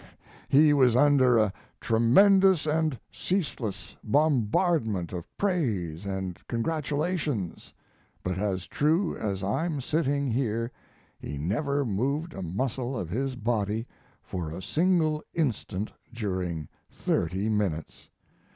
He 0.49 0.73
was 0.73 0.95
under 0.95 1.37
a 1.37 1.53
tremendous 1.79 2.65
and 2.65 2.99
ceaseless 3.11 3.95
bombardment 4.03 5.13
of 5.13 5.27
praise 5.37 6.07
and 6.07 6.39
congratulation; 6.47 7.55
but 8.23 8.35
as 8.39 8.65
true 8.65 9.15
as 9.15 9.43
I'm 9.43 9.79
sitting 9.79 10.31
here 10.31 10.71
he 11.19 11.37
never 11.37 11.85
moved 11.85 12.33
a 12.33 12.41
muscle 12.41 12.97
of 12.97 13.09
his 13.11 13.35
body 13.35 13.85
for 14.23 14.49
a 14.49 14.59
single 14.63 15.21
instant 15.35 15.91
during 16.11 16.67
thirty 16.89 17.47
minutes! 17.47 18.09